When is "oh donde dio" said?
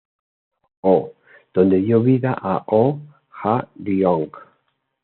0.81-2.01